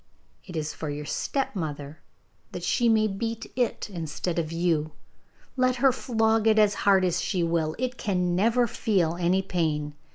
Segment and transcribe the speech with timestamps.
[0.47, 1.99] It is for your stepmother,
[2.53, 4.93] that she may beat it instead of you.
[5.55, 9.93] Let her flog it as hard as she will, it can never feel any pain.